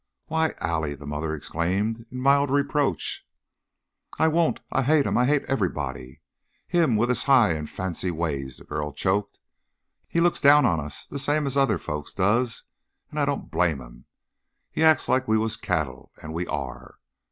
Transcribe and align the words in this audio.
"Why, 0.25 0.55
Allie!" 0.59 0.95
the 0.95 1.05
mother 1.05 1.35
exclaimed, 1.35 2.07
in 2.11 2.21
mild 2.21 2.49
reproach. 2.49 3.23
"I 4.17 4.29
won't! 4.29 4.59
I 4.71 4.81
hate 4.81 5.05
'em. 5.05 5.15
I 5.15 5.25
hate 5.27 5.43
everybody. 5.43 6.21
Him, 6.65 6.95
with 6.95 7.07
his 7.09 7.25
high 7.25 7.53
an' 7.53 7.67
fancy 7.67 8.09
ways" 8.09 8.57
the 8.57 8.63
girl 8.63 8.93
choked. 8.93 9.39
"He 10.07 10.19
looks 10.19 10.41
down 10.41 10.65
on 10.65 10.79
us 10.79 11.05
the 11.05 11.19
same 11.19 11.45
as 11.45 11.55
other 11.55 11.77
folks 11.77 12.13
does, 12.13 12.63
an' 13.11 13.19
I 13.19 13.25
don't 13.25 13.51
blame 13.51 13.79
him. 13.79 14.05
He 14.71 14.81
acts 14.83 15.07
like 15.07 15.27
we 15.27 15.37
was 15.37 15.55
cattle, 15.55 16.11
an' 16.19 16.33
we 16.33 16.47
are." 16.47 16.95